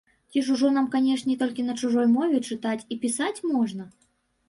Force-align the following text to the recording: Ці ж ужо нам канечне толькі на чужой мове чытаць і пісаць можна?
Ці 0.29 0.41
ж 0.45 0.53
ужо 0.55 0.71
нам 0.77 0.87
канечне 0.95 1.35
толькі 1.43 1.67
на 1.69 1.77
чужой 1.83 2.09
мове 2.17 2.43
чытаць 2.51 2.83
і 2.91 3.01
пісаць 3.07 3.37
можна? 3.55 3.83